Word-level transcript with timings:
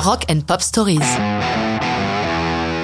Rock 0.00 0.26
and 0.30 0.42
Pop 0.46 0.62
Stories. 0.62 1.00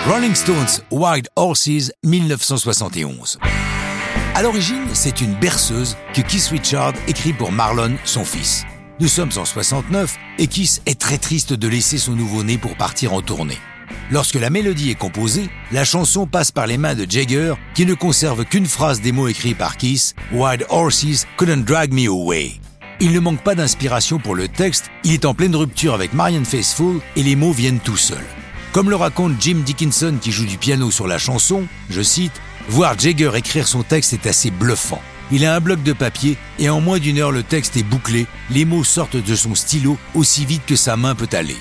Rolling 0.08 0.34
Stones 0.34 0.82
Wild 0.90 1.28
Horses 1.36 1.92
1971. 2.02 3.38
À 4.34 4.42
l'origine, 4.42 4.84
c'est 4.92 5.20
une 5.20 5.34
berceuse 5.34 5.96
que 6.12 6.22
Keith 6.22 6.48
Richard 6.50 6.92
écrit 7.06 7.32
pour 7.32 7.52
Marlon, 7.52 7.96
son 8.04 8.24
fils. 8.24 8.64
Nous 8.98 9.06
sommes 9.06 9.30
en 9.36 9.44
69 9.44 10.16
et 10.38 10.48
Keith 10.48 10.82
est 10.86 11.00
très 11.00 11.18
triste 11.18 11.52
de 11.52 11.68
laisser 11.68 11.98
son 11.98 12.12
nouveau-né 12.12 12.58
pour 12.58 12.76
partir 12.76 13.12
en 13.12 13.22
tournée. 13.22 13.58
Lorsque 14.10 14.34
la 14.34 14.50
mélodie 14.50 14.90
est 14.90 14.96
composée, 14.96 15.48
la 15.70 15.84
chanson 15.84 16.26
passe 16.26 16.50
par 16.50 16.66
les 16.66 16.78
mains 16.78 16.94
de 16.94 17.08
Jagger 17.08 17.54
qui 17.74 17.86
ne 17.86 17.94
conserve 17.94 18.44
qu'une 18.44 18.66
phrase 18.66 19.00
des 19.00 19.12
mots 19.12 19.28
écrits 19.28 19.54
par 19.54 19.76
Keith, 19.76 20.16
Wild 20.32 20.66
Horses 20.68 21.26
couldn't 21.36 21.64
drag 21.64 21.92
me 21.92 22.08
away. 22.08 22.60
Il 23.00 23.12
ne 23.12 23.20
manque 23.20 23.42
pas 23.42 23.54
d'inspiration 23.54 24.18
pour 24.18 24.34
le 24.34 24.46
texte, 24.48 24.90
il 25.02 25.12
est 25.12 25.24
en 25.24 25.34
pleine 25.34 25.56
rupture 25.56 25.94
avec 25.94 26.14
Marianne 26.14 26.44
Faithfull 26.44 27.00
et 27.16 27.22
les 27.22 27.34
mots 27.34 27.52
viennent 27.52 27.80
tout 27.80 27.96
seuls. 27.96 28.24
Comme 28.72 28.88
le 28.88 28.96
raconte 28.96 29.34
Jim 29.40 29.62
Dickinson 29.64 30.16
qui 30.20 30.30
joue 30.30 30.46
du 30.46 30.58
piano 30.58 30.90
sur 30.90 31.06
la 31.06 31.18
chanson, 31.18 31.64
je 31.90 32.02
cite, 32.02 32.40
Voir 32.68 32.98
Jagger 32.98 33.32
écrire 33.34 33.66
son 33.66 33.82
texte 33.82 34.12
est 34.12 34.26
assez 34.26 34.50
bluffant. 34.50 35.02
Il 35.32 35.44
a 35.44 35.54
un 35.54 35.60
bloc 35.60 35.82
de 35.82 35.92
papier 35.92 36.36
et 36.58 36.70
en 36.70 36.80
moins 36.80 36.98
d'une 36.98 37.18
heure 37.18 37.32
le 37.32 37.42
texte 37.42 37.76
est 37.76 37.82
bouclé, 37.82 38.26
les 38.50 38.64
mots 38.64 38.84
sortent 38.84 39.16
de 39.16 39.34
son 39.34 39.54
stylo 39.54 39.98
aussi 40.14 40.44
vite 40.44 40.64
que 40.66 40.76
sa 40.76 40.96
main 40.96 41.14
peut 41.14 41.28
aller. 41.32 41.56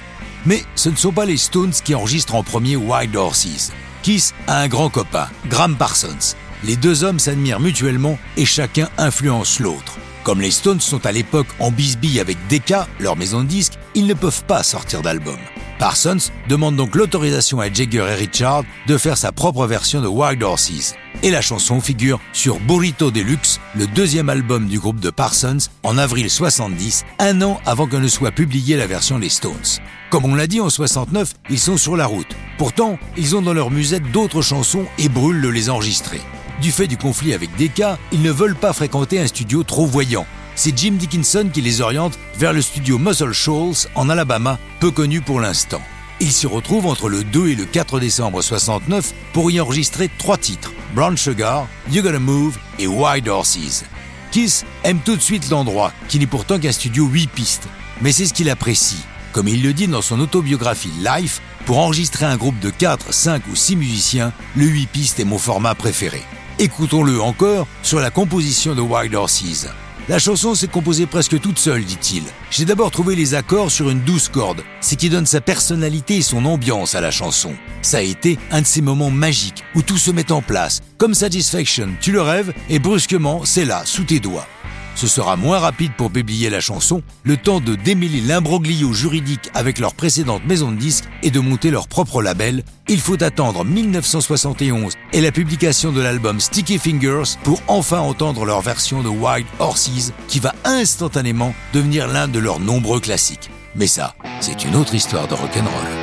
Mais 0.45 0.63
ce 0.75 0.89
ne 0.89 0.95
sont 0.95 1.11
pas 1.11 1.25
les 1.25 1.38
Stones 1.38 1.72
qui 1.72 1.95
enregistrent 1.95 2.36
en 2.36 2.44
premier 2.44 2.75
Wild 2.75 3.16
Horses. 3.16 3.72
Kiss 4.03 4.34
a 4.47 4.59
un 4.59 4.67
grand 4.67 4.89
copain, 4.89 5.30
Graham 5.47 5.77
Parsons. 5.77 6.36
Les 6.63 6.75
deux 6.75 7.03
hommes 7.03 7.20
s'admirent 7.20 7.59
mutuellement 7.59 8.20
et 8.38 8.45
chacun 8.45 8.89
influence 8.97 9.59
l'autre. 9.59 9.97
Comme 10.23 10.40
les 10.40 10.52
Stones 10.52 10.80
sont 10.80 11.05
à 11.05 11.12
l'époque 11.12 11.48
en 11.59 11.70
bisbille 11.70 12.22
avec 12.22 12.38
Decca, 12.48 12.88
leur 13.00 13.18
maison 13.18 13.41
de 13.41 13.48
disques, 13.48 13.73
ils 13.94 14.08
ne 14.08 14.14
peuvent 14.14 14.45
pas 14.45 14.64
sortir 14.64 15.02
d'album. 15.02 15.38
Parsons 15.80 16.31
demande 16.48 16.77
donc 16.77 16.95
l'autorisation 16.95 17.59
à 17.59 17.72
Jagger 17.72 18.05
et 18.09 18.16
Richard 18.16 18.64
de 18.88 18.97
faire 18.97 19.17
sa 19.17 19.34
propre 19.34 19.67
version 19.67 20.02
de 20.02 20.08
Wild 20.08 20.42
Horses. 20.42 20.95
Et 21.23 21.30
la 21.30 21.42
chanson 21.42 21.81
figure 21.81 22.22
sur 22.31 22.62
Burrito 22.62 23.12
Deluxe, 23.12 23.59
le 23.75 23.86
deuxième 23.86 24.30
album 24.30 24.67
du 24.67 24.80
groupe 24.80 25.02
de 25.02 25.09
Parsons, 25.09 25.58
en 25.84 25.97
avril 25.97 26.30
70, 26.30 27.03
un 27.19 27.42
an 27.42 27.59
avant 27.66 27.88
que 27.88 27.97
ne 27.97 28.08
soit 28.08 28.31
publiée 28.31 28.78
la 28.78 28.88
version 28.88 29.19
des 29.19 29.30
Stones. 29.30 29.81
Comme 30.09 30.23
on 30.23 30.36
l'a 30.36 30.47
dit 30.47 30.62
en 30.62 30.69
69, 30.69 31.34
ils 31.50 31.59
sont 31.59 31.75
sur 31.78 31.97
la 31.97 32.06
route. 32.06 32.34
Pourtant, 32.58 32.97
ils 33.17 33.36
ont 33.36 33.42
dans 33.42 33.53
leur 33.53 33.72
musette 33.72 34.09
d'autres 34.12 34.42
chansons 34.42 34.86
et 34.97 35.09
brûlent 35.09 35.42
de 35.42 35.50
les 35.50 35.69
enregistrer. 35.69 36.22
Du 36.62 36.72
fait 36.72 36.88
du 36.88 36.98
conflit 36.98 37.34
avec 37.34 37.56
Decca, 37.58 37.98
ils 38.12 38.22
ne 38.22 38.32
veulent 38.32 38.56
pas 38.56 38.73
fréquenter 38.73 39.20
un 39.20 39.28
studio 39.28 39.64
trop 39.64 39.86
voyant. 39.86 40.26
C'est 40.56 40.78
Jim 40.78 40.94
Dickinson 40.94 41.50
qui 41.52 41.62
les 41.62 41.82
oriente 41.82 42.18
vers 42.38 42.54
le 42.54 42.62
studio 42.62 43.00
Muscle 43.00 43.34
Shoals 43.34 43.88
en 43.96 44.09
Alabama, 44.09 44.59
peu 44.80 44.92
connu 44.92 45.22
pour 45.22 45.40
l'instant. 45.40 45.81
Ils 46.20 46.31
s'y 46.31 46.48
retrouvent 46.48 46.86
entre 46.86 47.09
le 47.09 47.24
2 47.24 47.50
et 47.50 47.56
le 47.56 47.66
4 47.66 48.00
décembre 48.00 48.42
69 48.42 49.14
pour 49.34 49.50
y 49.52 49.59
enregistrer 49.59 50.09
trois 50.18 50.38
titres 50.38 50.72
Brown 50.96 51.18
Sugar, 51.18 51.68
You 51.92 52.04
Gotta 52.04 52.20
Move 52.20 52.58
et 52.78 52.88
Wild 52.88 53.28
Horses. 53.28 53.84
Kiss 54.31 54.64
aime 54.84 55.00
tout 55.04 55.16
de 55.16 55.22
suite 55.22 55.50
l'endroit, 55.50 55.92
qui 56.08 56.20
n'est 56.20 56.28
pourtant 56.28 56.59
qu'un 56.59 56.72
studio 56.72 57.06
8 57.06 57.30
pistes. 57.31 57.68
Mais 58.02 58.12
c'est 58.12 58.26
ce 58.26 58.34
qu'il 58.34 58.50
apprécie. 58.50 59.04
Comme 59.31 59.48
il 59.48 59.64
le 59.64 59.74
dit 59.74 59.88
dans 59.88 60.02
son 60.02 60.20
autobiographie 60.20 60.94
Life, 61.04 61.42
pour 61.66 61.80
enregistrer 61.80 62.26
un 62.26 62.38
groupe 62.38 62.59
de 62.59 62.70
4, 62.70 63.14
5 63.14 63.44
ou 63.52 63.56
6 63.56 63.76
musiciens, 63.76 64.34
le 64.56 64.66
8 64.66 64.88
pistes 64.88 65.20
est 65.20 65.26
mon 65.26 65.38
format 65.40 65.76
préféré. 65.76 66.24
Écoutons-le 66.64 67.19
encore 67.19 67.67
sur 67.81 68.00
la 68.00 68.09
composition 68.09 68.73
de 68.73 68.80
Wild 68.80 69.14
Horses. 69.16 69.67
La 70.08 70.17
chanson 70.17 70.56
s'est 70.56 70.69
composée 70.69 71.06
presque 71.06 71.38
toute 71.42 71.59
seule, 71.59 71.83
dit-il. 71.83 72.23
J'ai 72.52 72.64
d'abord 72.64 72.89
trouvé 72.89 73.17
les 73.17 73.33
accords 73.33 73.69
sur 73.69 73.89
une 73.89 74.00
douce 74.00 74.30
corde, 74.30 74.64
ce 74.80 74.95
qui 74.95 75.09
donne 75.09 75.25
sa 75.25 75.41
personnalité 75.41 76.16
et 76.16 76.22
son 76.22 76.45
ambiance 76.45 76.95
à 76.95 77.02
la 77.02 77.11
chanson. 77.11 77.53
Ça 77.81 77.97
a 77.97 78.02
été 78.02 78.39
un 78.50 78.61
de 78.61 78.66
ces 78.66 78.81
moments 78.81 79.11
magiques 79.11 79.66
où 79.75 79.81
tout 79.81 79.97
se 79.97 80.11
met 80.11 80.31
en 80.31 80.41
place. 80.41 80.80
Comme 80.97 81.14
Satisfaction, 81.14 81.89
tu 82.00 82.13
le 82.13 82.22
rêves 82.22 82.53
et 82.69 82.80
brusquement, 82.80 83.41
c'est 83.44 83.66
là, 83.66 83.81
sous 83.84 84.06
tes 84.06 84.22
doigts. 84.22 84.47
Ce 84.96 85.08
sera 85.08 85.36
moins 85.36 85.59
rapide 85.59 85.94
pour 85.98 86.12
publier 86.12 86.50
la 86.50 86.62
chanson, 86.62 87.02
le 87.24 87.38
temps 87.38 87.59
de 87.59 87.76
démêler 87.76 88.22
l'imbroglio 88.22 88.94
juridique 88.94 89.50
avec 89.54 89.80
leur 89.80 89.94
précédente 89.94 90.46
maison 90.46 90.72
de 90.72 90.78
disques 90.78 91.06
et 91.24 91.31
de 91.31 91.40
monter 91.40 91.72
leur 91.72 91.88
propre 91.88 92.22
label. 92.22 92.64
Il 92.88 93.00
faut 93.00 93.22
attendre 93.24 93.66
1971 93.66 94.94
et 95.14 95.22
la 95.22 95.31
publication 95.31 95.92
de 95.92 96.02
l'album 96.02 96.40
Sticky 96.40 96.78
Fingers 96.78 97.38
pour 97.44 97.62
enfin 97.68 98.00
entendre 98.00 98.46
leur 98.46 98.62
version 98.62 99.04
de 99.04 99.09
Wild 99.09 99.48
Horses 99.59 100.12
qui 100.28 100.40
va 100.40 100.54
instantanément 100.66 101.54
devenir 101.74 102.08
l'un 102.08 102.28
de 102.28 102.40
leurs 102.40 102.60
nombreux 102.60 103.00
classiques. 103.00 103.50
Mais 103.75 103.88
ça, 103.88 104.16
c'est 104.40 104.64
une 104.66 104.75
autre 104.75 104.94
histoire 104.94 105.28
de 105.28 105.34
rock'n'roll. 105.34 106.03